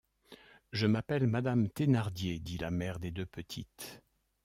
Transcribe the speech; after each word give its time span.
Je 0.71 0.87
m’appelle 0.87 1.27
madame 1.27 1.69
Thénardier, 1.69 2.39
dit 2.39 2.57
la 2.57 2.71
mère 2.71 2.97
des 2.97 3.11
deux 3.11 3.27
petites. 3.27 4.01